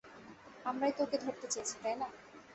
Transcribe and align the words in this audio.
আমরাই 0.65 0.93
তো 0.97 1.01
ওকে 1.05 1.17
ধরতে 1.23 1.45
চেয়েছি, 1.53 1.75
তাই 1.83 1.95
না? 2.01 2.07